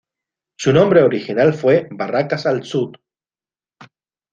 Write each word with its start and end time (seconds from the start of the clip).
Su 0.57 0.73
nombre 0.73 1.03
original 1.03 1.53
fue 1.53 1.87
Barracas 1.91 2.47
al 2.47 2.63
Sud. 2.63 2.95